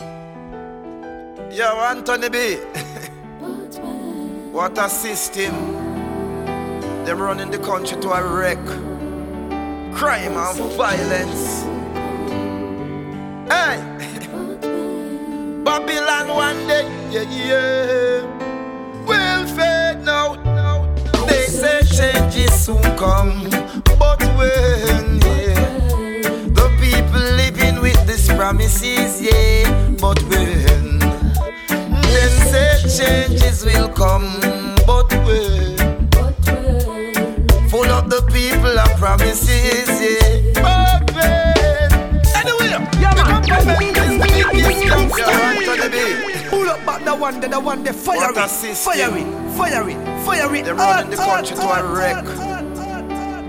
[0.00, 2.56] Yo, Anthony B.
[4.50, 5.54] what a system.
[7.04, 8.64] Them running the country to a wreck.
[9.94, 11.62] Crime and violence.
[13.48, 13.82] Hey!
[15.64, 18.22] Babylon one day, yeah, yeah.
[19.06, 20.36] Will fade now.
[21.26, 23.48] They say changes soon come.
[23.98, 25.13] But when,
[28.36, 29.90] promises, yeah.
[30.00, 30.84] But when
[32.96, 34.40] changes will come,
[34.86, 35.78] but wait.
[37.70, 40.52] Full of the people of promises, yeah.
[40.62, 41.90] But wait.
[42.36, 42.68] Anyway,
[43.00, 43.42] yeah, man.
[46.50, 50.24] Pull up back the one, the the one, the fire it, fire it, fire it,
[50.24, 50.64] fire it.
[50.64, 52.24] They're running the country to a wreck.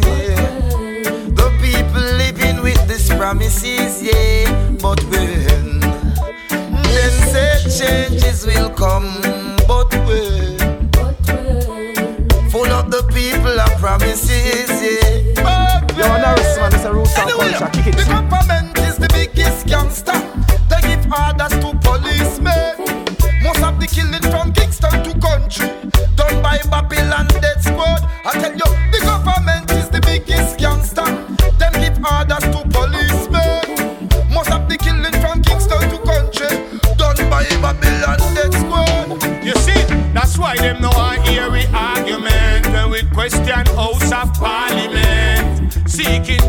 [0.06, 0.36] yeah.
[1.38, 4.50] The people living with these promises, yeah.
[4.80, 9.20] But when then say changes will come,
[9.66, 10.58] but when
[12.50, 15.42] full of the people of promises, yeah.
[15.42, 17.70] But Yo, Norris, man, this a root of culture.
[17.72, 17.96] Kick it.
[17.96, 20.35] The government is the biggest gangster.
[21.12, 22.74] Orders to policemen.
[23.42, 25.68] Most of the killing from Kingston to country
[26.16, 28.02] done by Babylon Dead Squad.
[28.24, 29.65] I tell you, the government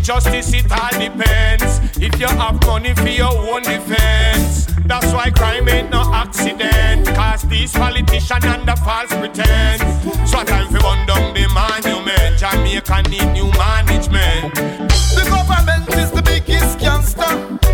[0.08, 1.82] justice, it all depends.
[1.98, 4.66] If you have money for your own defense.
[4.86, 7.06] That's why crime ain't no accident.
[7.08, 9.84] Cause these politicians the false pretense.
[10.32, 12.40] So time for run down the monument.
[12.40, 14.56] Jamaica need new management.
[15.18, 17.34] The government is the biggest gangster.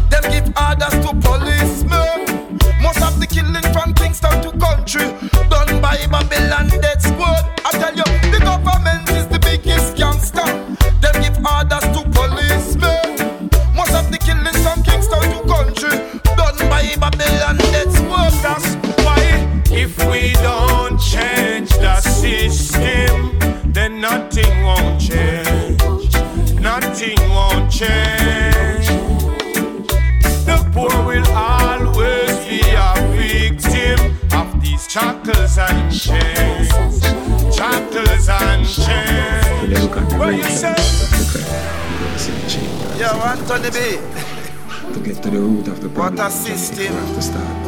[0.09, 2.57] Them give orders to policemen.
[2.81, 5.05] Most of the killing from Kingston to country
[5.49, 6.92] done by Babylon Dead
[40.43, 40.59] What
[42.53, 42.61] you?
[42.99, 43.77] Yo, Anthony B.
[44.93, 46.83] To get to the root of the problem, What a system.
[46.83, 47.65] You have to start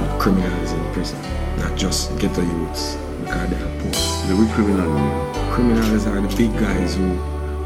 [0.00, 1.18] with criminals in prison,
[1.58, 3.92] not just ghetto youths because they are poor.
[4.28, 4.90] The real criminal.
[5.52, 7.06] Criminals are the big guys who,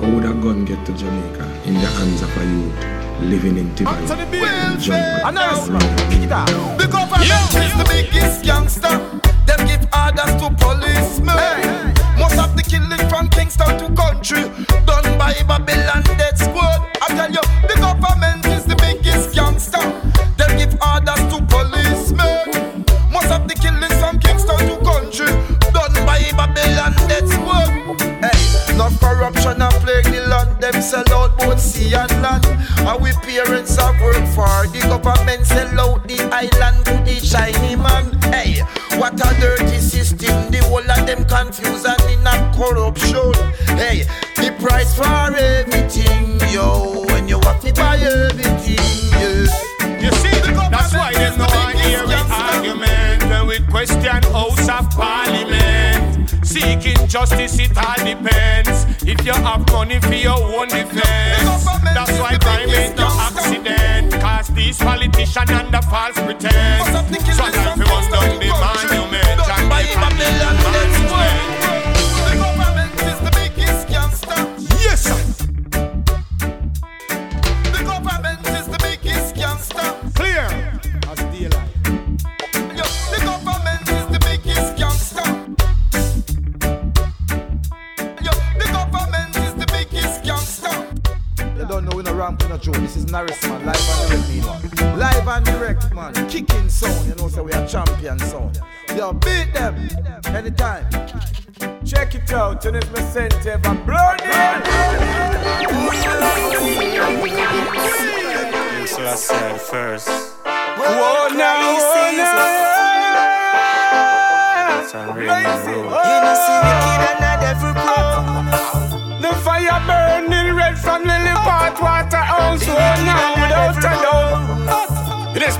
[0.00, 3.74] how would a gun get to Jamaica in the hands of a youth living in
[3.74, 4.38] Tivoli, Anthony B.
[4.38, 5.72] in the jungle?
[5.72, 6.46] Man, kick it out.
[6.78, 8.98] The government is the biggest gangster.
[9.46, 11.94] Them give orders to policemen.
[12.18, 14.42] Most of the killing from Kingston to country
[14.84, 16.80] done by Babylon Dead Squad.
[17.02, 19.93] I tell you, the government is the biggest gangster.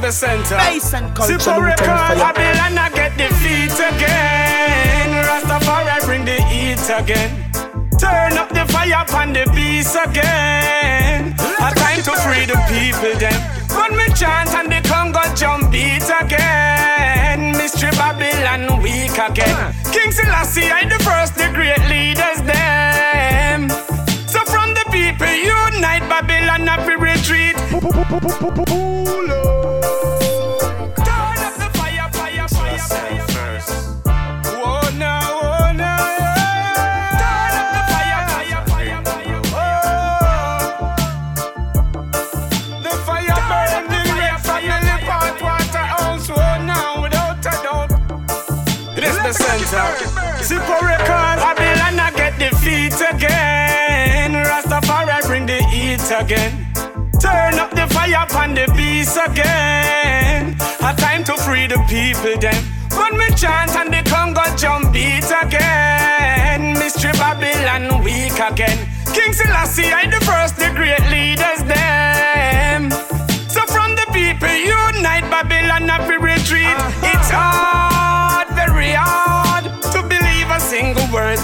[0.05, 0.57] The center.
[0.57, 1.87] Bass and culture, Super record.
[1.87, 5.09] Babylon, I get the defeat again.
[5.25, 7.33] Rastafari bring the heat again.
[7.97, 11.33] Turn up the fire upon the beast again.
[11.57, 13.39] A time to free the people them.
[13.73, 17.53] When me chant and the Congo jump beat again.
[17.57, 19.57] Mystery Babylon weak again.
[19.89, 23.71] King Selassie, I the first, the great leaders them.
[24.29, 28.94] So from the people unite, Babylon to retreat.
[49.75, 50.45] Is the center.
[50.45, 54.33] Super record, Babylon I get defeat again.
[54.33, 56.67] Rastafari bring the heat again.
[57.21, 60.57] Turn up the fire upon the beast again.
[60.81, 62.55] A time to free the people then.
[62.93, 66.75] When me chant and the Congo jump beat again.
[66.75, 68.79] Mystery Babylon weak again.
[69.13, 72.91] King Selassie, I the first, the great leaders them.
[73.49, 76.67] So from the people unite, Babylon to retreat.
[76.67, 77.11] Uh-huh.
[77.13, 79.44] It's hard, very hard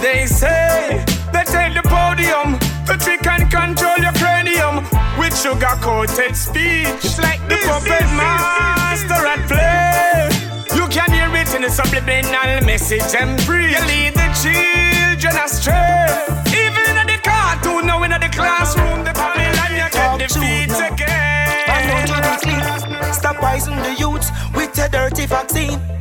[0.01, 1.05] they say.
[1.33, 4.85] They take the podium to trick can control your cranium
[5.19, 7.19] with sugar coated speech.
[7.19, 10.31] like the puppet master at play.
[10.77, 13.71] You can hear it in the subliminal message and free.
[13.71, 16.09] You lead the children astray.
[16.49, 21.65] Even in the cartoon, now in the classroom, the Babylon you get to defeat again.
[21.69, 23.15] And don't you be sleep.
[23.15, 26.00] Stop poison the youths with a dirty vaccine.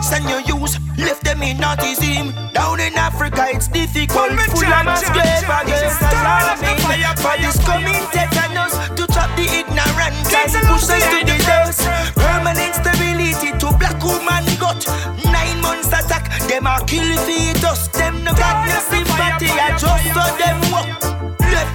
[0.00, 2.32] Them injection you use, left them in autism.
[2.52, 4.30] Down in Africa, it's difficult.
[4.30, 6.00] Full of grave against.
[6.00, 6.80] The alarming.
[7.20, 11.86] For this coming tetanus to trap the ignorant and push us to the dust.
[12.16, 14.86] Permanent stability to black woman gut.
[15.24, 17.88] Nine months attack, them a kill fetus.
[17.88, 21.19] Them no got no Turn up the fire, sympathy, I just fire, them walk.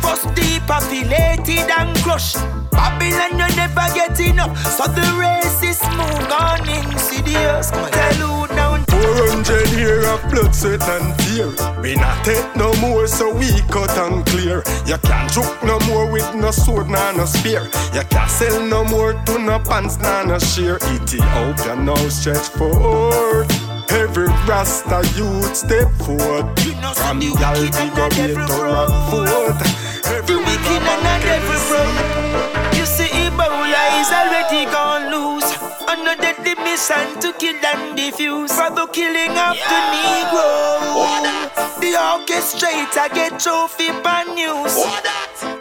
[0.05, 2.37] Us depopulated and crushed.
[2.71, 4.55] Babylon, you never get enough.
[4.77, 7.71] So the race is move on insidious.
[7.71, 11.49] Tell who down 400 year of blood, sweat and tear.
[11.81, 14.63] We not take no more, so we cut and clear.
[14.85, 17.63] You can't joke no more with no sword, nor no spear.
[17.93, 20.77] You can't sell no more to no pants, nor no sheer.
[20.77, 23.47] Ethiopia now stretch forward.
[23.89, 26.45] Every Rasta youth step forward.
[26.63, 29.57] You know, so From the Yaldi wicked go and be the to Rockford.
[29.59, 32.75] The Every wicked and the devil front.
[32.75, 35.49] You see, Ebola is already gone loose.
[35.87, 38.51] On a deadly mission to kill and defuse.
[38.51, 40.49] For the killing of the Negro.
[41.79, 44.75] The orchestrator get trophy pan news.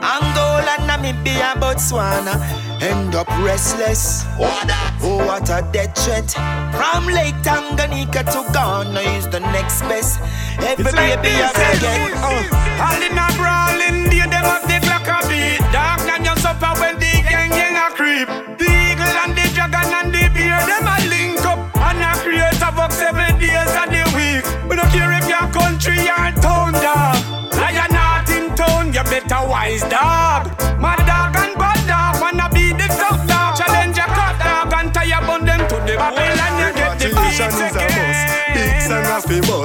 [0.01, 2.35] Angola, Namibia, Botswana
[2.81, 4.25] end up restless.
[4.39, 6.31] Oh, what a death threat.
[6.75, 10.21] From Lake Tanganyika to Ghana is the next best.
[10.61, 12.11] Every baby I forget.
[12.19, 12.33] Oh.
[12.33, 12.85] Uh.
[12.85, 15.61] All in a brawling, day them have the clock a beat.
[15.73, 18.29] Dark and your supper when the gang gang a creep.
[18.59, 22.63] The eagle and the dragon and the bear, them a link up and a create
[22.63, 24.45] a box seven days of the week.
[24.69, 27.17] We don't care if your country or town dog.
[27.55, 30.74] Lion not in town, you better wise dog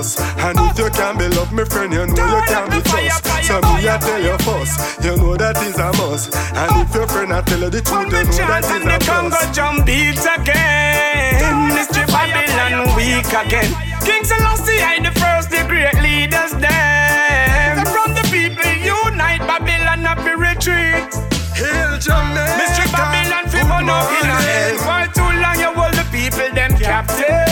[0.04, 0.48] fi.
[0.48, 3.26] And if you can't be love, my friend, you know you can't be trust.
[3.44, 6.34] So me I tell you first, you know that is a must.
[6.56, 8.96] And if your friend I tell you the truth, you know that is and the
[8.96, 9.56] a Congo plus.
[9.56, 11.74] jump beat again.
[11.76, 13.72] Mystery Babylon weak again.
[14.06, 17.84] King Selassie, I the first, the great leaders them.
[17.92, 21.12] From the people unite, Babylon up the retreat.
[21.58, 22.56] Hail Jamaica.
[22.56, 24.76] Mystery Babylon fi good burn up in a hell.
[24.80, 24.80] morning.
[24.80, 27.49] For too long you hold the people them captive.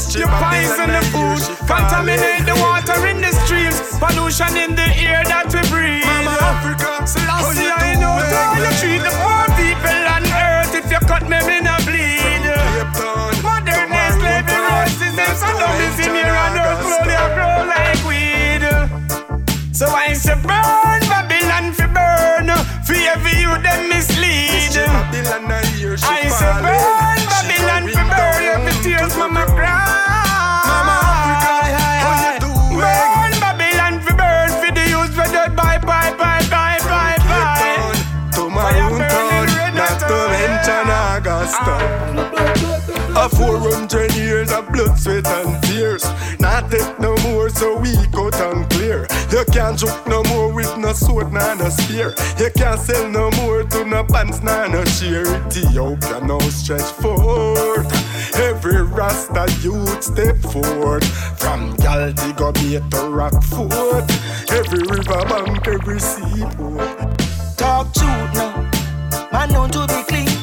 [0.00, 4.72] Mystery You poison Babylon, the I food, contaminate the water in the streams, pollution in
[4.72, 6.08] the air that we breathe.
[6.08, 10.72] Mama Africa, Selassie, you I know how you treat the poor people on earth.
[10.72, 12.48] If you cut me, me no bleed.
[13.44, 18.64] Modern day slavery, racism, Not sodomism to here on earth slowly a grow like weed.
[19.76, 22.48] So I say burn Babylon fi burn,
[22.88, 24.80] fi every you them mislead.
[24.80, 27.59] I I say burn Babylon going fi burn,
[29.00, 30.62] experience, mama cry.
[30.66, 32.38] Mama, we cry, hi, hi.
[32.80, 35.56] Burn Babylon for burn for the youth for dead.
[35.56, 38.30] Bye, bye, bye, bye, bye, bye.
[38.34, 38.98] To my own
[39.74, 42.59] not to mention Augusta.
[43.20, 46.02] A 400 years of blood, sweat, and tears.
[46.40, 49.06] Not take no more, so we cut and clear.
[49.30, 52.14] You can't joke no more with no sword, nor no spear.
[52.38, 55.26] You can't sell no more to no pants, nor no sheer.
[55.48, 57.92] Ethiopia now stretch forth.
[58.36, 61.04] Every Rasta youth step forward.
[61.36, 64.08] From Galdi go to Rockford.
[64.50, 67.18] Every river bank, every seaport.
[67.58, 68.70] Talk truth now,
[69.30, 70.39] man known to be clean.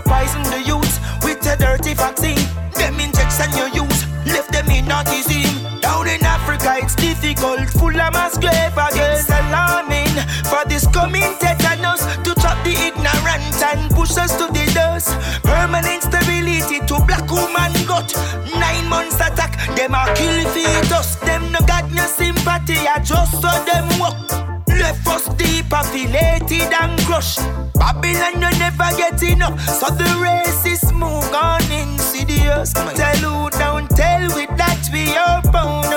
[0.00, 2.40] Poisoning the youth with a dirty vaccine.
[2.72, 5.80] Them injection you use, left them in autism.
[5.82, 10.16] Down in Africa, it's difficult, full of mass grave against alarming.
[10.48, 15.12] For this coming tetanus to trap the ignorant and push us to the dust.
[15.42, 18.16] Permanent stability to black woman gut.
[18.58, 21.16] Nine months attack, them are kill fetus.
[21.16, 24.51] Them no got no sympathy, I just saw them walk.
[24.82, 27.38] Left us depopulated and crushed.
[27.74, 29.60] Babylon, you never get enough.
[29.60, 32.72] So the race is move on insidious.
[32.72, 35.92] Tell who don't tell with that we are bound.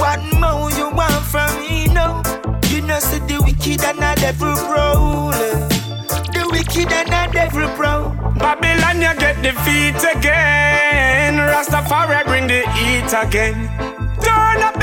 [0.00, 2.22] What more you want from me now?
[2.68, 5.32] You know, see the wicked and the devil prowl.
[6.32, 8.10] The wicked and the devil prowl.
[8.38, 11.36] Babylon, you get defeat again.
[11.36, 13.95] Rastafari bring the heat again.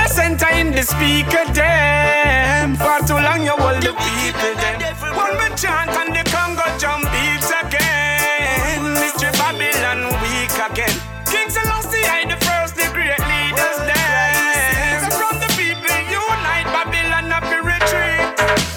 [0.03, 2.75] Turn up the center in the speaker, them.
[2.75, 5.15] For too long, you hold the people, them.
[5.15, 8.83] One man chant and the Congo jump beats again.
[8.99, 10.95] Mystery Babylon weak again.
[11.31, 15.11] King Selassie, I the eye, the first, the great leaders, them.
[15.15, 18.27] From the people, unite Babylon up the retreat.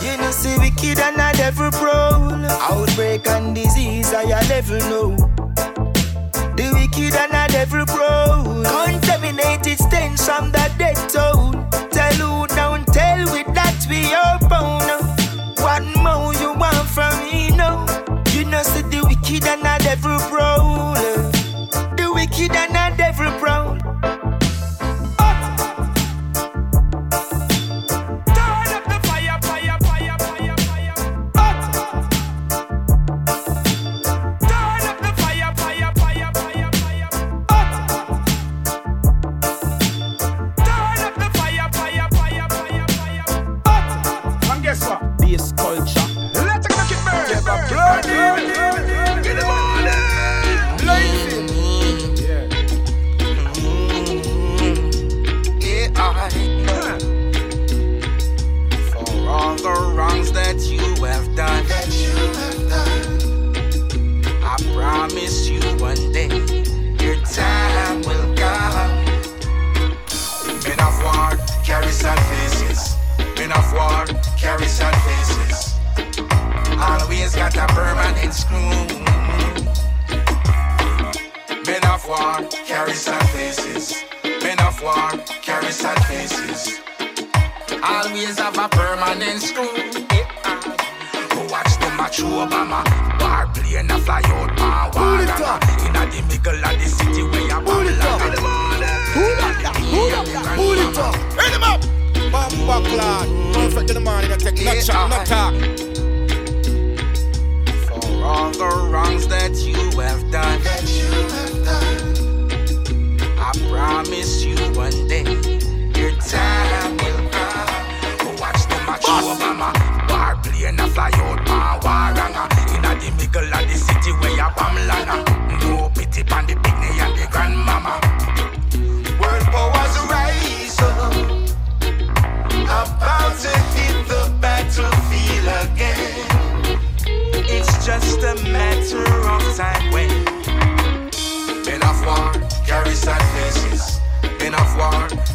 [0.03, 2.47] You know, see wicked and a devil prowl.
[2.47, 5.17] Outbreak and disease, I a level know.
[6.55, 9.06] The wicked and a devil prowl.
[10.27, 11.53] From the dead toll.
[11.93, 14.91] Tell who don't tell with that we are bound.
[15.63, 17.87] What more you want from me now?
[18.33, 20.95] You know, see the wicked and a devil prowl.
[21.97, 22.66] The wicked and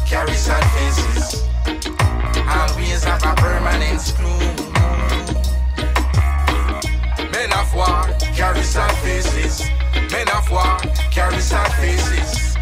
[0.06, 1.42] carry sad faces.
[2.48, 4.38] Always have a permanent screw.
[7.32, 9.60] Men of war carry sad faces.
[9.94, 10.78] Eh, Men of war
[11.10, 12.56] carry sad faces.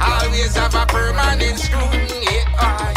[0.00, 1.90] Always have a permanent screw.
[2.26, 2.94] Yeah, I,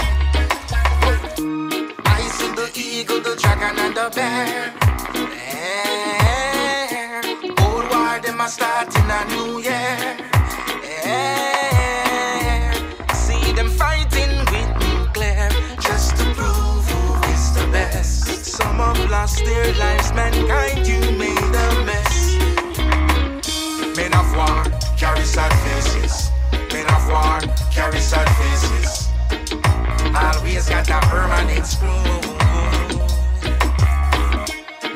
[2.05, 4.73] I see the eagle, the dragon, and the bear.
[5.38, 7.21] Yeah.
[7.65, 9.62] Old war, them a starting a new
[19.23, 22.35] lost their lives, mankind, you made a mess.
[23.95, 24.63] Men of war
[24.97, 26.29] carry sad faces.
[26.73, 27.39] Men of war
[27.71, 29.07] carry sad faces.
[30.13, 32.03] Always got a permanent screw.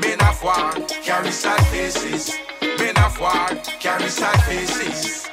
[0.01, 0.71] Men of war
[1.07, 2.37] carry sad faces.
[2.61, 3.47] Men of war
[3.79, 5.29] carry sad faces.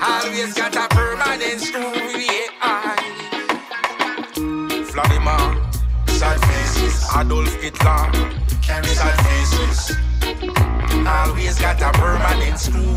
[0.00, 1.92] Always got a permanent screw.
[2.16, 2.77] Yeah.
[7.16, 8.10] Adolf Hitler
[8.60, 9.96] carries faces.
[11.06, 12.94] Always got a permanent screw.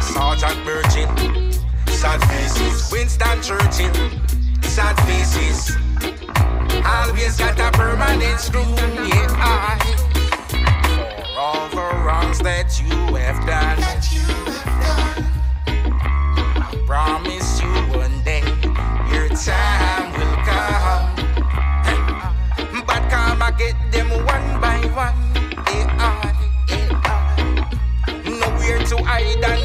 [0.00, 2.90] Sergeant Merchant, sad faces.
[2.90, 3.92] Winston Churchill,
[4.62, 5.76] sad faces.
[6.86, 8.62] Always got a permanent screw.
[8.62, 9.78] Yeah, I.
[10.48, 13.78] For all the wrongs that you have done.
[16.56, 18.42] I promise you one day
[19.12, 19.83] your time.
[24.94, 25.12] one.
[25.66, 26.32] Hey, I,
[26.68, 27.20] hey, I.
[28.24, 29.63] Nowhere to hide and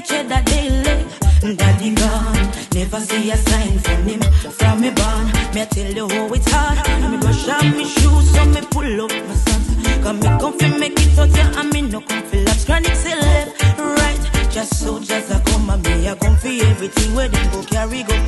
[0.00, 1.56] the cheddar daily.
[1.56, 4.20] Daddy gone, never see a sign from him.
[4.52, 6.78] From me born, me tell you how it's hard.
[7.10, 10.02] Me brush off me shoes, so me pull up my socks.
[10.02, 12.44] Cause me comfy, make it out here, and me no comfy.
[12.44, 12.98] fi lapse.
[12.98, 17.44] Say left, right, just so just a come and me a comfy everything where they
[17.50, 18.27] go carry go.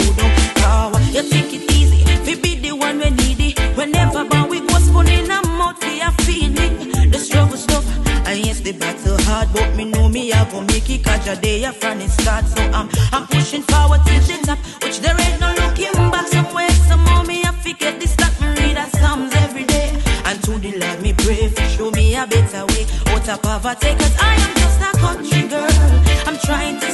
[11.31, 12.45] a day of running start.
[12.47, 16.27] So I'm, I'm pushing forward to the top, which there ain't no looking back.
[16.27, 18.40] Somewhere, some more me, I forget this stuff.
[18.40, 19.90] me read as Psalms every day.
[20.25, 23.99] And to the Lord me pray for show me a better way out of take?
[23.99, 25.71] Cause I am just a country girl.
[26.27, 26.90] I'm trying to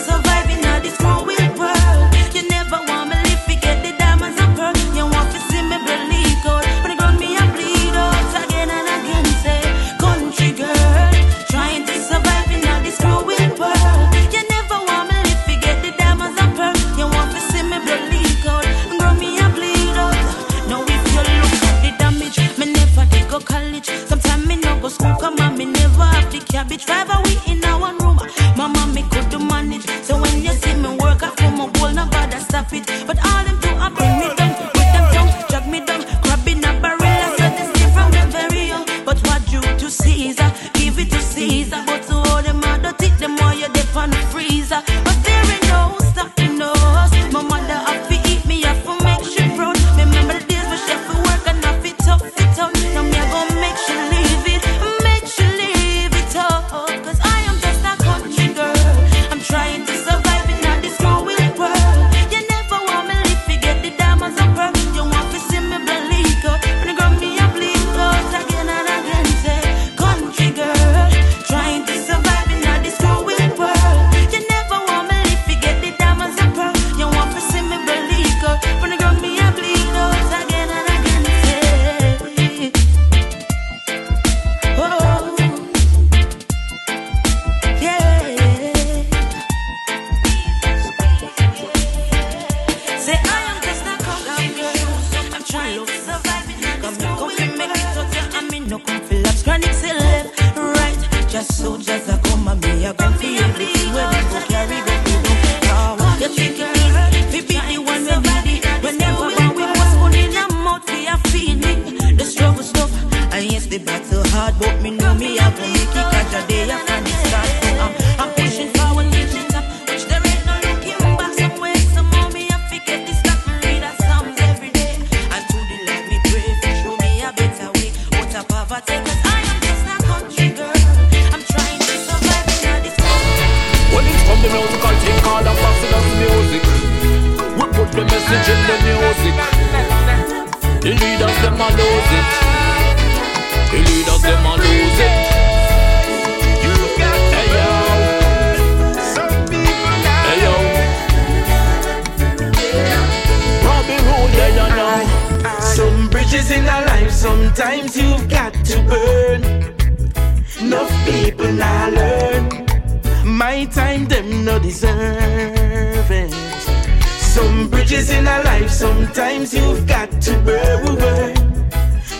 [167.97, 171.33] Some in our life, sometimes you've got to burn.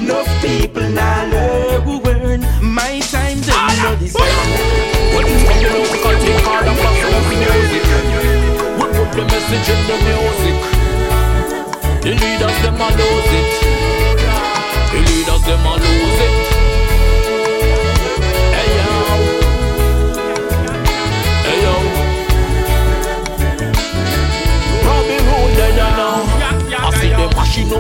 [0.01, 2.41] No people now learn.
[2.63, 5.15] My time, them no deserve it.
[5.15, 7.85] When it's from the musical thing called a fascinous music.
[8.79, 10.57] We put the message in the music?
[12.01, 13.76] The leaders them a lose it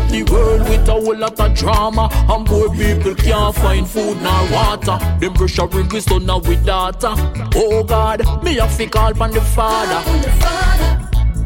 [0.07, 2.09] up the world with a whole lot of drama.
[2.29, 4.99] And poor people can't find food nor water.
[5.21, 7.15] Them pressuring we son now with data
[7.55, 10.03] Oh God, me have to call on the father.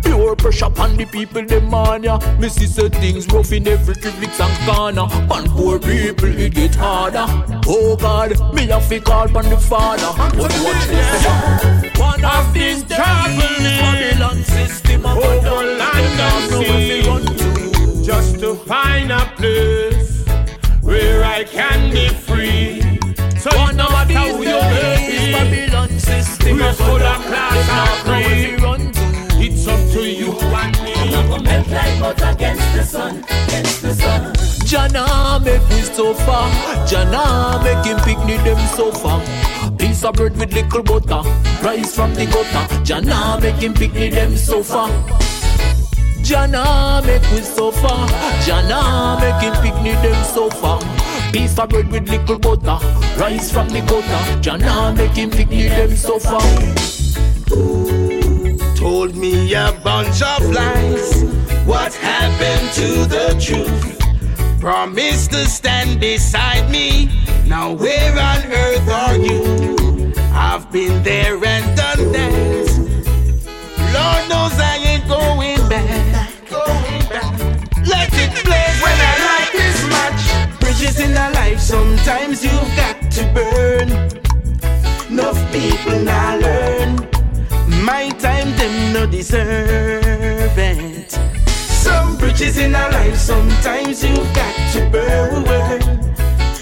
[0.02, 3.94] Pure pressure upon the people, them on ya Me see say things rough in every
[3.94, 5.06] crevice and corner.
[5.28, 7.26] Man, poor people, it get harder.
[7.66, 10.12] Oh God, me have to call on the father.
[10.36, 11.98] But watch this.
[11.98, 17.39] One of these traveling Babylon system of Over land
[18.10, 20.26] just to find a place
[20.82, 22.82] where I can be free.
[23.38, 27.98] So One no matter who you may be, Babylon system we full of darkness, class
[28.02, 28.58] and where creed.
[28.58, 29.04] we run to
[29.46, 30.90] it's up to you and me.
[34.64, 36.50] Jana make we so far.
[36.88, 39.20] Jana make him picnic them so far.
[39.78, 41.22] Piece of bread with little butter,
[41.62, 42.84] rice from the gutter.
[42.84, 44.90] Jana make him picnic them so far.
[46.30, 48.06] Jana make we so far.
[48.46, 50.80] Jana make him picnic them so far.
[51.32, 52.78] Piece of bread with little butter,
[53.18, 54.40] rice from the gutter.
[54.40, 56.40] Jana make him picnic them so far.
[58.76, 61.24] told me a bunch of lies.
[61.66, 64.60] What happened to the truth?
[64.60, 67.10] Promised to stand beside me.
[67.44, 70.12] Now where on earth are you?
[70.32, 72.70] I've been there and done that.
[73.92, 75.59] Lord knows I ain't going.
[77.90, 80.22] Let it blaze when I like this much.
[80.60, 83.88] Bridges in our life, sometimes you've got to burn.
[85.10, 86.96] Enough people now learn.
[87.84, 91.10] My time, them no deserve it.
[91.84, 95.44] Some bridges in our life, sometimes you've got to burn.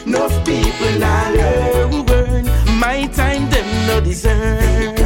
[0.07, 2.45] Enough people now learn.
[2.79, 4.98] My time, them no deserve.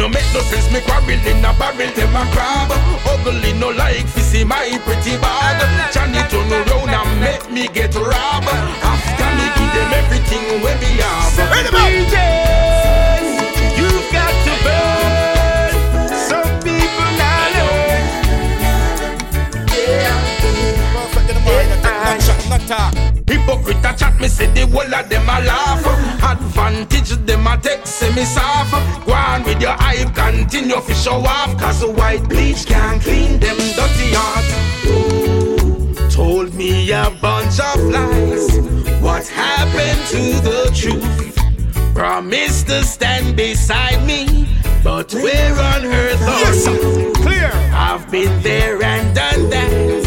[0.00, 2.72] No make no sense, me quarrel in a barrel, them a crab.
[3.04, 5.60] Ugly no like fi see my pretty bag.
[5.92, 8.48] Johnny turn around and make me get robbed.
[8.80, 11.36] After me give them everything where me have.
[11.52, 12.49] Bridges,
[23.60, 25.84] Hypocrite a chat, me say the whole of them a laugh.
[26.22, 28.72] Advantage them a take, say me soft.
[29.06, 31.56] Go on with your hype, continue fi show off.
[31.58, 34.46] Cause white bleach can't clean them dirty heart.
[36.10, 38.58] Told me a bunch of lies.
[39.00, 41.36] What happened to the truth?
[41.94, 44.48] Promised to stand beside me,
[44.82, 47.12] but where on earth are you?
[47.14, 47.50] Clear.
[47.74, 49.99] I've been there and done that.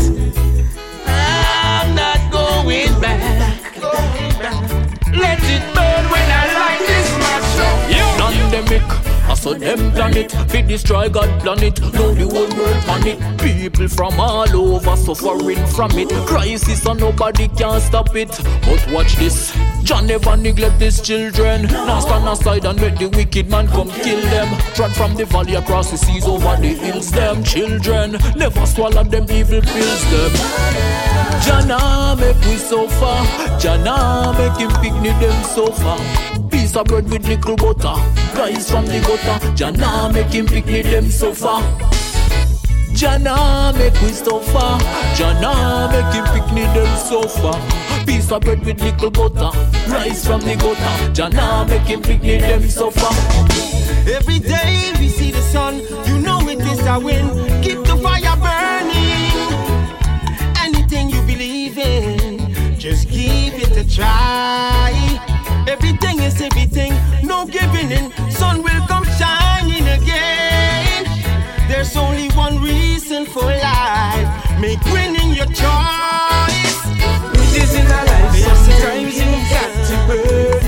[5.15, 5.72] Let it
[8.53, 8.83] Pandemic,
[9.27, 11.81] I saw them planet, we destroy God planet.
[11.81, 13.17] Now the whole world panic.
[13.39, 16.11] People from all over suffering from it.
[16.27, 18.29] Crisis and nobody can stop it.
[18.61, 21.63] But watch this, John never neglect his children.
[21.63, 24.55] Now stand aside and let the wicked man come kill them.
[24.75, 27.09] Trod from the valley across the seas over the hills.
[27.09, 30.11] Them children never swallow them evil pills.
[30.11, 30.31] Them.
[31.41, 33.17] Jana make we suffer.
[33.59, 36.42] Jana make him picnic them suffer.
[36.73, 38.01] Piece of bread with little butter.
[38.35, 39.55] Rise from the gutter.
[39.55, 41.61] Jana make him picnic them suffer.
[42.95, 44.79] Jana make we suffer.
[45.15, 48.05] Jana make him picnic them suffer.
[48.07, 49.55] Piece of bread with little butter.
[49.87, 51.13] Rise from the gutter.
[51.13, 53.13] Jana make him picnic them suffer.
[54.11, 57.29] Every day we see the sun, you know it is a win.
[57.61, 59.29] Keep the fire burning.
[60.57, 65.32] Anything you believe in, just give it a try.
[65.67, 68.11] Everything is everything, no giving in.
[68.31, 71.05] Sun will come shining again.
[71.69, 74.27] There's only one reason for life.
[74.59, 76.77] Make winning your choice.
[77.39, 80.63] Riches in our life, sometimes you got to burn.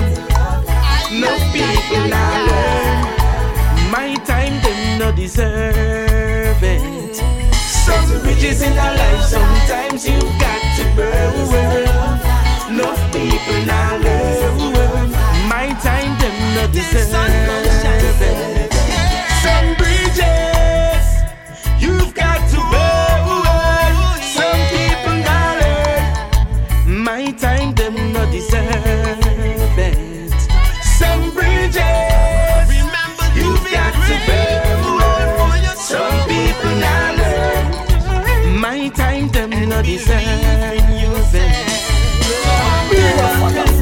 [1.22, 3.92] No people are learn.
[3.92, 7.16] My time them no deserve it.
[7.54, 9.55] Some riches in our life, sometimes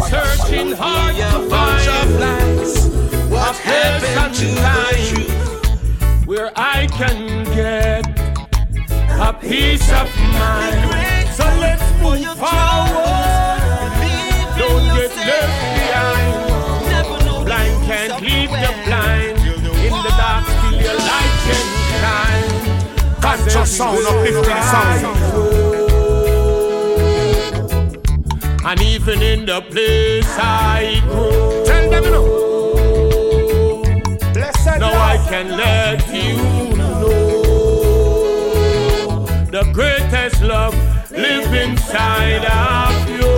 [0.10, 1.73] Searching hard to find.
[3.54, 8.06] A place and time where I can get
[9.20, 11.30] a peace of mind.
[11.30, 13.92] So let's move forward.
[14.58, 17.46] Don't get left behind.
[17.46, 19.38] Blind can't lead the blind.
[19.86, 21.66] In the dark, still your light can
[22.00, 23.22] shine.
[23.22, 25.18] Conscious sound, uplifting sound.
[28.66, 32.43] And even in the place I grew, tell them you know.
[35.14, 37.04] I can let you know.
[39.52, 40.74] The greatest love
[41.12, 43.32] live inside of you.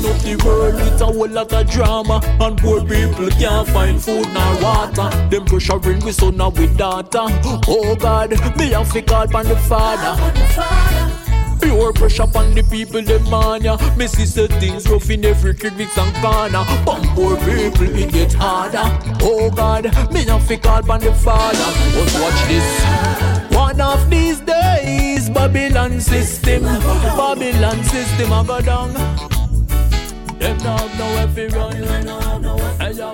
[0.00, 2.20] Up the world with a whole lot of drama.
[2.40, 5.10] And poor people can't find food nor water.
[5.30, 7.26] Them pressuring we son and we daughter.
[7.66, 11.29] Oh God, me have to call upon the Father
[11.60, 15.54] Pure pressure upon the people, them man ya Me see say things rough in every
[15.54, 16.64] crevice and corner.
[16.84, 18.86] But poor people, it get harder.
[19.22, 21.70] Oh God, me have to call upon the Father.
[21.94, 23.50] But watch this.
[23.54, 28.94] One of these days Babylon system Babylon system I go down.
[30.38, 31.76] Them dog know if you run
[32.78, 33.12] Hey yo.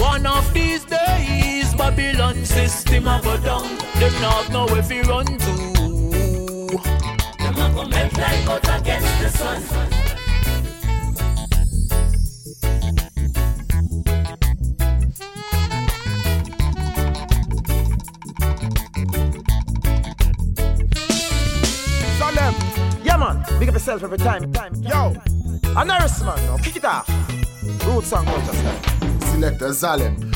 [0.00, 3.68] One of these days Babylon system I go down.
[3.98, 5.73] Them dog know if you run to
[6.78, 8.44] Them a go make like
[23.86, 24.50] yourself every time.
[24.52, 24.74] time.
[24.82, 25.14] Yo,
[25.76, 27.06] a nurse man, kick it off.
[27.84, 29.26] Roots and culture.
[29.26, 30.33] Selector Zalem.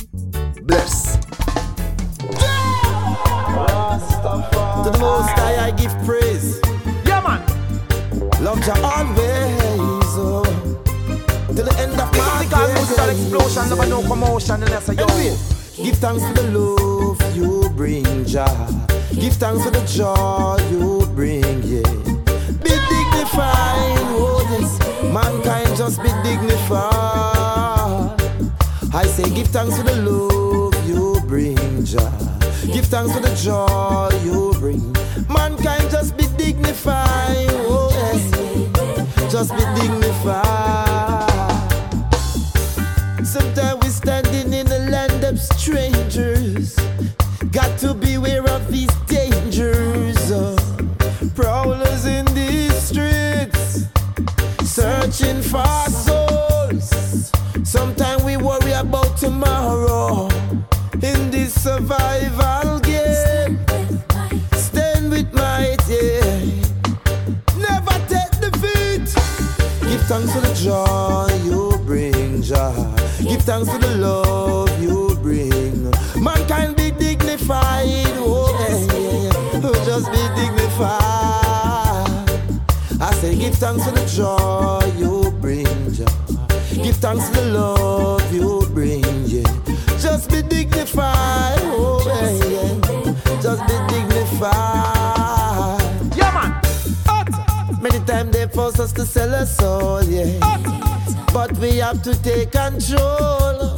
[4.43, 6.61] To the most high I give praise.
[7.05, 7.43] Yeah man,
[8.43, 10.13] love you always.
[10.21, 10.45] Oh.
[11.55, 15.07] Till the end of my Because musical explosion, never no commotion, and that's a yo.
[15.77, 18.47] Give thanks for the love you bring, Jah.
[19.15, 21.83] Give thanks for the joy you bring, yeah.
[22.63, 24.79] Be dignified, oh yes.
[25.13, 28.15] Mankind just be dignified.
[28.95, 32.28] I say, give thanks for the love you bring, Jah.
[32.73, 34.93] Give thanks for the joy you bring.
[35.29, 39.33] Mankind just be dignified, oh yes.
[39.33, 41.28] Just be dignified.
[73.89, 75.91] The love you bring.
[76.23, 77.87] Mankind be dignified,
[78.19, 79.85] oh yeah, yeah, yeah.
[79.85, 80.99] Just be dignified.
[83.01, 85.65] I say, give thanks for the joy you bring,
[86.83, 89.43] Give thanks for the love you bring, yeah.
[89.99, 93.41] Just be dignified, oh yeah, yeah.
[93.41, 94.97] Just be dignified.
[96.17, 97.83] Yeah, man.
[97.83, 100.98] Many times they force us to sell our soul, yeah.
[101.33, 103.77] But we have to take control.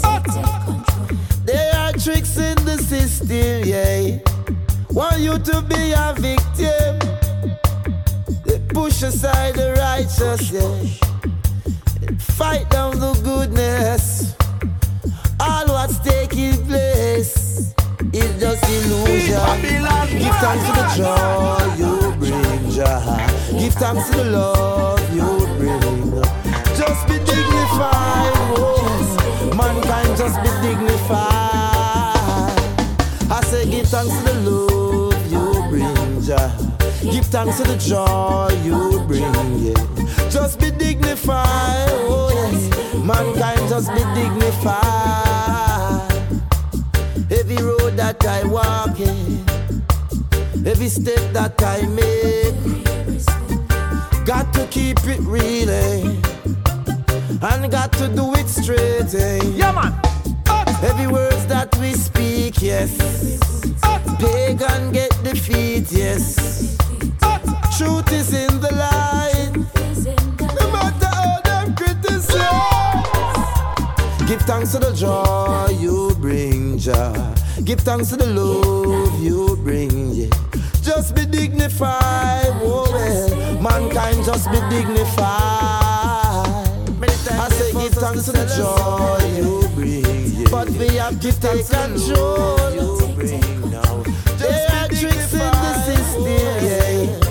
[1.45, 4.19] There are tricks in the system, yeah.
[4.91, 6.99] Want you to be a victim.
[8.45, 11.11] They push aside the righteous, yeah.
[12.19, 14.35] Fight down the goodness.
[15.41, 17.75] All what's taking place
[18.13, 19.41] is just illusion.
[20.19, 23.59] Give thanks to the joy you bring, Jah.
[23.59, 26.50] Give thanks to the love you bring.
[26.91, 29.55] Just be dignified, oh.
[29.57, 31.21] mankind just be dignified.
[33.31, 36.51] I say give thanks to the love you bring, Jah.
[37.01, 39.23] Give thanks to the joy you bring,
[39.63, 40.31] yeah.
[40.31, 42.69] Just be dignified, oh yes.
[43.05, 44.81] Mankind just be dignified.
[47.31, 49.45] Every road that I walk in,
[50.67, 52.57] every step that I make,
[54.27, 56.17] got to keep it real, eh?
[57.43, 59.15] And got to do it straight.
[59.15, 59.41] Eh?
[59.55, 59.95] Yeah, man.
[60.83, 62.97] Every words that we speak, yes.
[64.19, 66.77] Pagan get defeat, yes.
[67.79, 69.53] Truth is in the light.
[70.55, 72.39] No matter how them criticize.
[74.29, 77.35] Give thanks to the joy you bring, Jah.
[77.65, 80.31] Give thanks to the love you bring, yeah.
[80.83, 83.61] Just be dignified, oh well.
[83.63, 86.30] Mankind just be dignified.
[88.01, 90.45] Thanks to the joy you bring.
[90.51, 92.59] But we have to take control.
[92.73, 94.03] You bring now.
[94.39, 97.31] There are tricks in the system.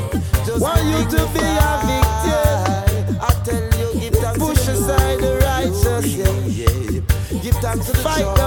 [0.62, 3.18] Want you to be a victim.
[3.20, 7.42] I tell you, give thanks Push aside the righteous, yeah.
[7.42, 8.39] Give thanks to the goodness.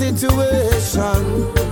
[0.00, 1.69] Situation.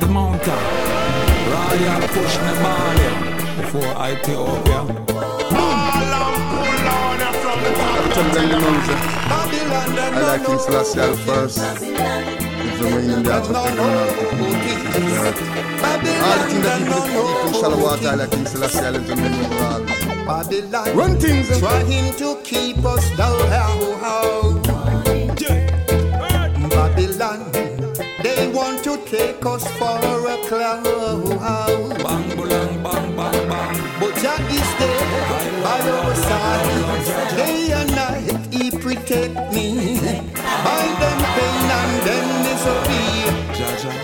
[0.00, 0.60] The mountain.
[1.52, 3.08] Royal push me Bali
[3.56, 4.80] before Ethiopia.
[8.14, 9.00] Tell them the music.
[10.12, 11.58] I like King Selassie the first.
[11.58, 13.60] It's the reigning dance of the
[16.22, 19.06] All the things that people keep in shallow water, I like King Selassie, I let
[19.06, 20.00] them know all.
[20.26, 21.58] Babylon Run things.
[21.58, 23.38] trying to keep us down.
[26.70, 27.69] Babylon,
[28.22, 30.82] they want to take us for a clown.
[30.82, 33.76] Bang, bang, bang, bang, bang.
[34.00, 37.36] But Jah is there by our side.
[37.36, 39.98] Day and night He protect me.
[40.66, 43.06] By them pain and them misery.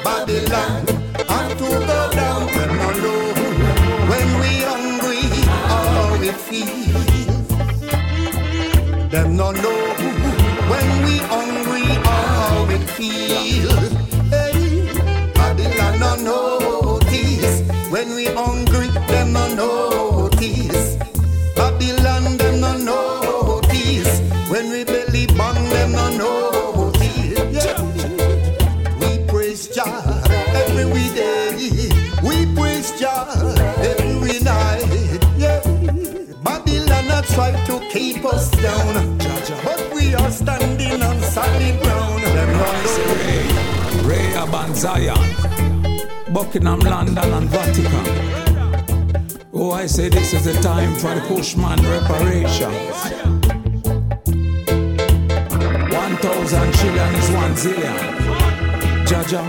[0.05, 0.87] Babylon,
[1.29, 3.37] and to go down them alone.
[4.11, 5.25] When we hungry,
[5.71, 6.87] how we feel.
[9.11, 9.86] Them no know
[37.37, 39.19] try to keep us down,
[39.63, 42.23] but we are standing on solid ground.
[42.25, 44.09] Them know.
[44.09, 45.25] Ray Aban Zion,
[46.33, 48.07] Buckingham, London, and Vatican.
[49.53, 52.97] Oh, I say this is the time for the Cushman reparations.
[56.03, 57.99] One thousand trillion is one zillion.
[59.09, 59.45] Jaja,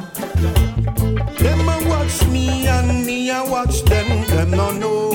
[1.39, 4.07] Them a watch me and me a watch them.
[4.27, 5.13] Them no know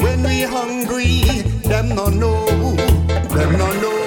[0.00, 1.41] when we hungry.
[1.82, 2.46] Them no know.
[3.34, 3.98] Them no know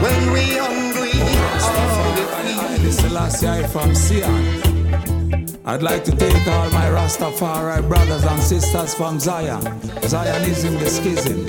[0.00, 1.12] when we hungry.
[1.12, 1.28] We
[1.92, 2.56] feel.
[2.56, 5.60] Haile Selassie from Sion.
[5.66, 9.60] I'd like to take all my Rastafari brothers and sisters from Zion,
[10.08, 11.46] Zionism the schism,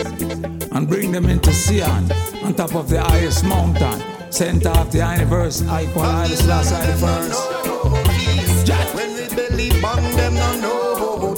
[0.75, 2.11] and bring them into Sion,
[2.43, 7.39] on top of the highest mountain, center of the universe, Icon Haile Selassie the first.
[8.93, 11.35] When we belly bang, them no know.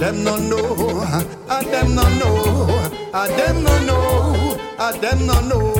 [0.00, 1.41] Them no know.
[1.52, 5.74] I them no know, I them no know, I them no know.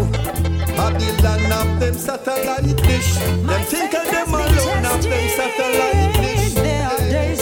[0.77, 3.15] Babylon of them satellite dish.
[3.17, 6.53] Them think of them alone of them satellite dish.
[6.55, 7.42] There are days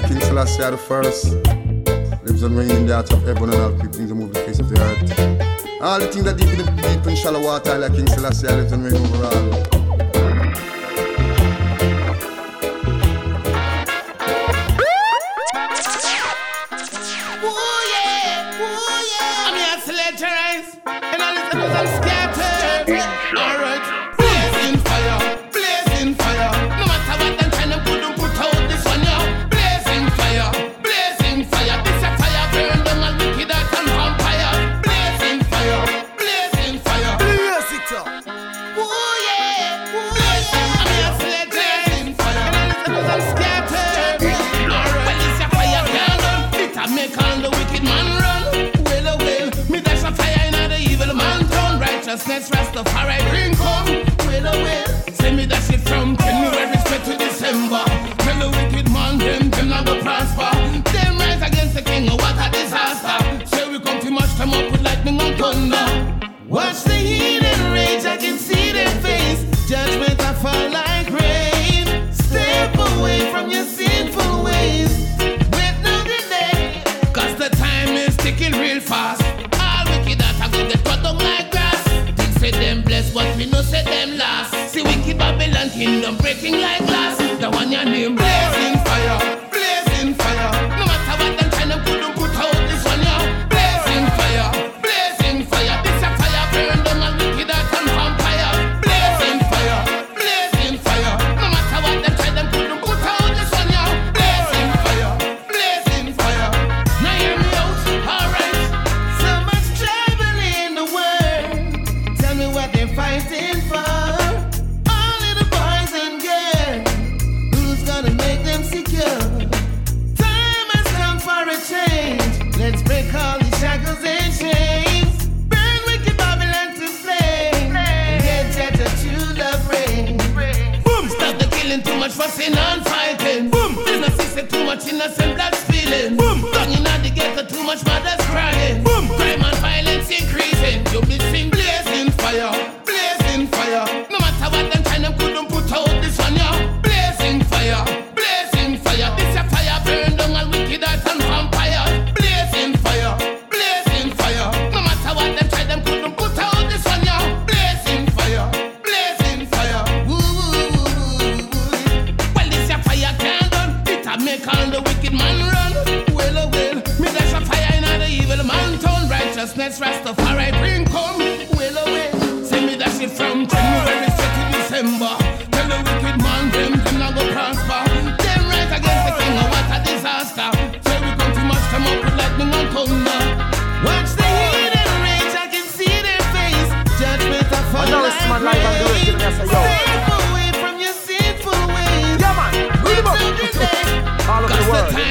[0.00, 1.24] Messiah, King Selassie the first,
[2.24, 4.58] lives and reigns in the heart of heaven and all people in the moving face
[4.58, 5.82] of the earth.
[5.82, 8.72] All the things that deep in the deep and shallow water, like King Selassie lives
[8.72, 9.67] and reigns over all.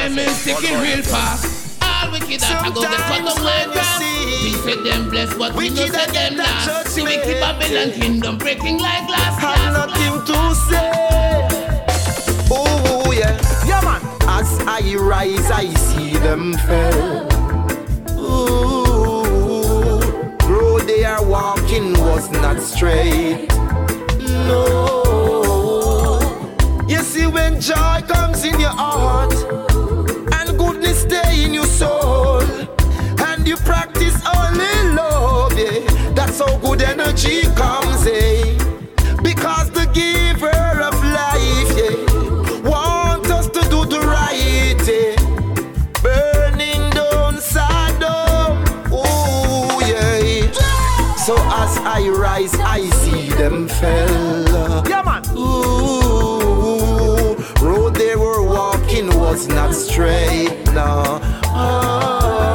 [0.07, 1.81] time is ticking real fast.
[1.81, 3.99] All wicked up, I go get cut up like grass.
[4.43, 6.87] We say them blessed, but we know say them last.
[6.89, 9.39] See we keep Babylon kingdom breaking like glass.
[9.39, 10.91] Have nothing to say.
[12.51, 14.01] Oh yeah, yeah man.
[14.27, 17.27] As I rise, I see them fall.
[18.19, 19.23] Ooh,
[20.47, 23.47] road they are walking was not straight.
[24.47, 25.03] No.
[26.87, 29.33] You see when joy comes in your heart
[31.43, 32.41] in your soul,
[33.27, 35.53] and you practice only love.
[35.57, 38.05] Yeah, that's how good energy comes.
[38.07, 38.55] eh?
[39.23, 44.77] because the giver of life yeah, wants us to do the right.
[44.87, 45.15] Yeah,
[46.03, 48.63] burning down Saddam.
[48.91, 50.51] oh yeah.
[51.25, 52.96] So as I rise, I.
[59.37, 61.19] was not straight, no.
[61.53, 62.51] Oh,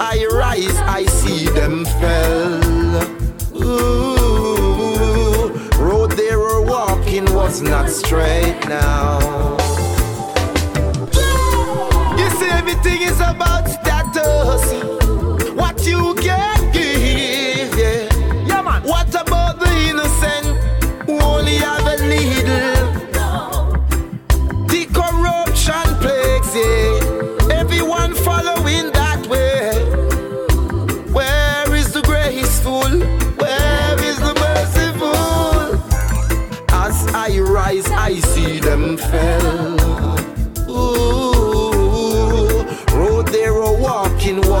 [0.00, 2.60] I rise, I see them fell.
[3.54, 9.20] Ooh, road they were walking was not straight now.
[12.18, 13.68] You see, everything is about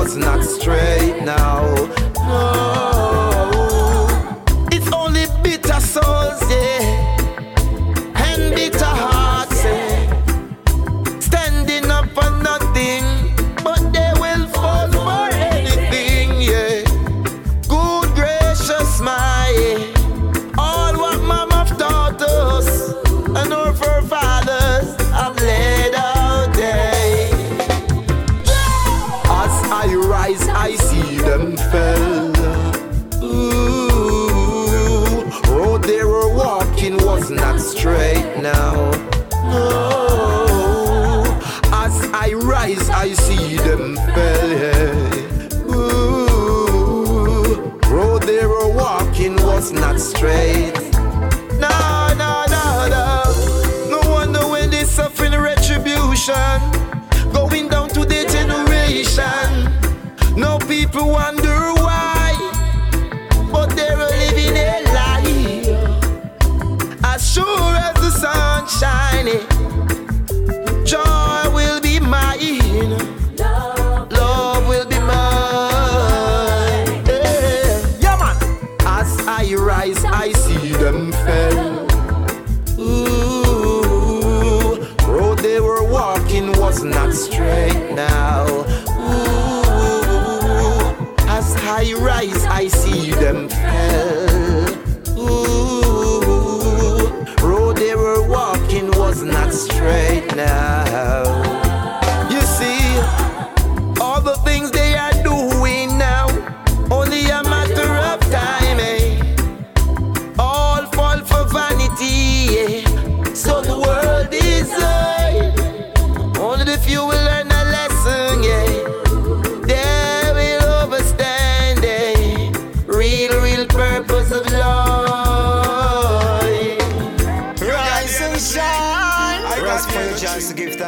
[0.04, 1.53] was not straight now.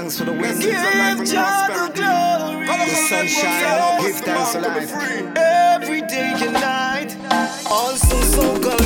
[0.07, 0.62] thanks for the wind.
[0.62, 0.72] Give
[1.32, 2.66] God the glory.
[2.66, 4.92] The sunshine, give thanks for life.
[5.36, 7.16] Every day and night,
[7.68, 8.86] also so good.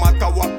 [0.00, 0.57] my what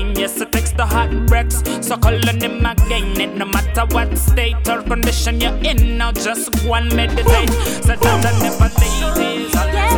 [0.00, 0.14] pain.
[0.16, 1.62] Yes, it takes the heartbreaks.
[1.86, 3.20] So call calling him again.
[3.20, 7.50] It no matter what state or condition you're in, now just one meditate.
[7.84, 9.89] So that I never leave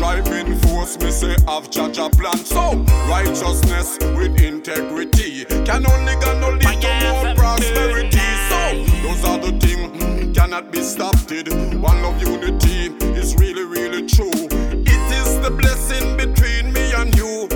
[0.00, 2.38] driving force me say have Jaja plan.
[2.38, 2.72] So
[3.06, 8.28] righteousness with integrity Can only gonna lead to more prosperity.
[8.48, 8.60] So
[9.04, 11.30] those are the things mm, cannot be stopped.
[11.30, 12.86] It One love unity
[13.20, 14.30] is really really true.
[14.32, 17.46] It is the blessing between me and you.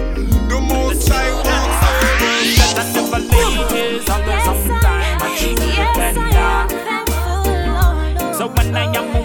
[0.51, 1.81] The most high wants
[2.61, 5.23] That I never leave is always on time.
[5.23, 6.69] I choose to depend on.
[8.35, 9.24] So when I am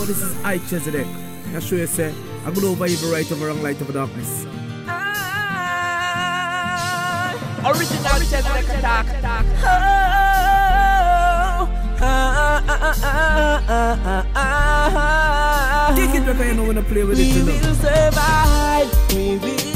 [0.00, 1.06] You this is I Chezidek.
[1.54, 2.14] I show you say,
[2.46, 4.46] I'm gonna over evil right over wrong light over darkness.
[4.86, 5.26] Ah,
[7.66, 9.06] original Chezidek attack.
[15.96, 18.88] Kick it back, you know when I play with it, We will survive.
[19.12, 19.69] We will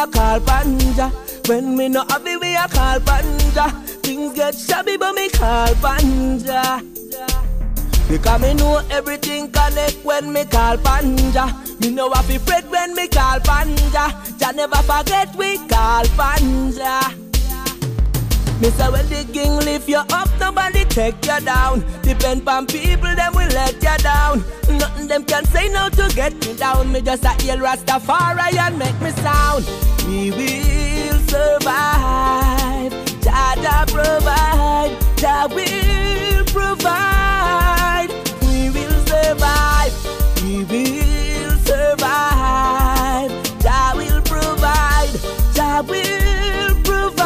[0.00, 1.10] a call panja.
[1.48, 3.70] When me no it, me a call panja.
[4.02, 6.80] Things get shabby, but me call panja.
[8.08, 11.44] Because me know everything connect when me call panja.
[11.80, 14.38] Me know I feel fret when me call panja.
[14.38, 17.16] Jah never forget we call panja.
[18.60, 21.84] Me say when the king lift you up, nobody take you down.
[22.02, 24.44] Depend on people, them will let you down.
[24.68, 26.92] Nothing them can say now to get me down.
[26.92, 29.89] Me just a heal Rastafari and make me sound.
[30.06, 32.92] We will survive.
[33.20, 34.92] Jah provide.
[35.16, 38.08] Jah will provide.
[38.42, 39.92] We will survive.
[40.42, 43.30] We will survive.
[43.62, 45.10] Jah will provide.
[45.54, 47.20] Jah will provide.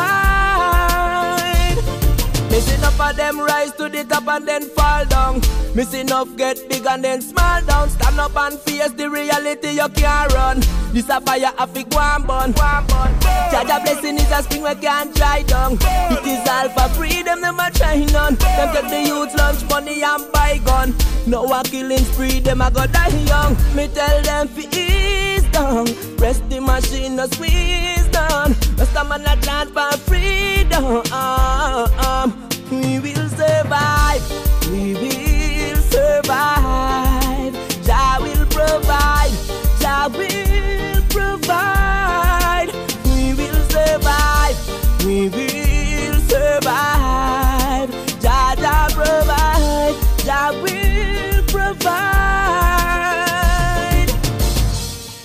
[2.51, 3.54] Missing up of them rise
[3.91, 5.41] to the top and then fall down.
[5.75, 7.91] Missing enough get big and then small down.
[7.91, 10.61] Stand up and face the reality you can't run.
[10.93, 12.55] This a fire a fi go and.
[12.55, 15.75] Jaja blessing is a spring we can't dry down.
[15.75, 18.37] It is all for freedom, them a try none.
[18.37, 20.95] Them take the youth lunch money and buy gun.
[21.27, 23.57] No a killing spree, them a go die young.
[23.75, 25.87] Me tell them fi ease down.
[26.17, 28.55] Press the machine, no squeeze down.
[28.77, 31.03] Rest a man a chant for freedom.
[31.13, 34.23] Um, we will survive.
[34.71, 37.53] We will survive.
[37.85, 39.35] Jah will provide.
[39.81, 42.71] Jah will provide.
[43.05, 44.57] We will survive.
[45.05, 47.91] We will survive.
[48.21, 49.97] Jah Jah provide.
[50.25, 52.15] Jah will provide.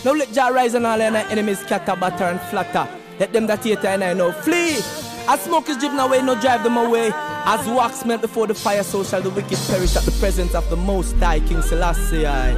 [0.04, 2.88] Now let Jah rise and all your enemies scatter, batter and flatter.
[3.20, 4.80] Let them that hate and I know flee.
[5.32, 7.12] As smoke is driven away, no drive them away.
[7.14, 10.68] As wax melt before the fire, so shall the wicked perish at the presence of
[10.72, 12.26] the Most High King Selassie.
[12.26, 12.58] I,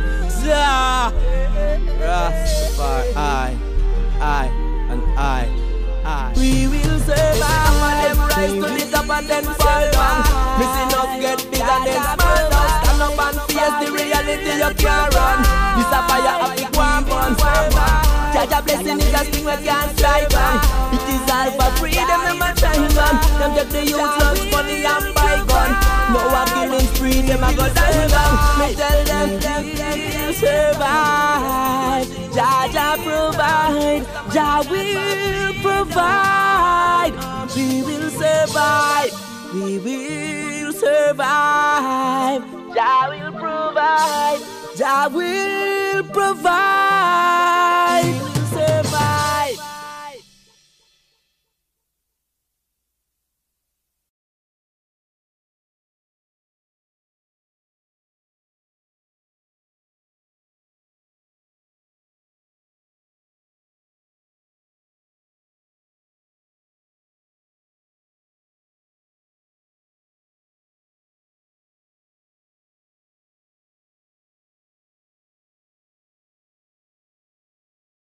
[1.99, 3.57] Rastafari, I,
[4.21, 4.45] I,
[4.89, 5.51] and I,
[6.05, 6.33] I.
[6.37, 8.07] We will survive.
[8.07, 10.23] Them rise to the top and then fall down.
[10.55, 12.69] Missing up, get big and then small down.
[12.85, 15.43] Stand up and face the reality you can't run.
[15.75, 18.10] This a fire of the one burn.
[18.33, 20.55] Jaja blessing is a thing we can't strive on.
[20.95, 23.15] It is all for freedom, them a trying on.
[23.39, 25.71] Them take the youth loves money and buy gun.
[26.13, 28.33] No one killing spree, them a go die long.
[28.59, 32.07] Me tell them, them will survive.
[32.31, 37.13] Jaja provide, Jah will provide.
[37.55, 39.11] We will survive.
[39.53, 42.41] We will survive.
[42.73, 44.60] Jah will provide.
[44.75, 47.51] Jah will provide.